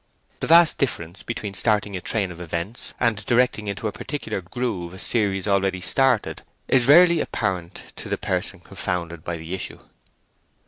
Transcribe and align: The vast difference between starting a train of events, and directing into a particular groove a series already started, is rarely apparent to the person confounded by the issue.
The 0.39 0.47
vast 0.47 0.79
difference 0.79 1.21
between 1.21 1.53
starting 1.53 1.95
a 1.95 2.01
train 2.01 2.31
of 2.31 2.41
events, 2.41 2.95
and 2.99 3.23
directing 3.27 3.67
into 3.67 3.87
a 3.87 3.91
particular 3.91 4.41
groove 4.41 4.95
a 4.95 4.97
series 4.97 5.47
already 5.47 5.79
started, 5.79 6.41
is 6.67 6.87
rarely 6.87 7.19
apparent 7.19 7.83
to 7.97 8.09
the 8.09 8.17
person 8.17 8.61
confounded 8.61 9.23
by 9.23 9.37
the 9.37 9.53
issue. 9.53 9.77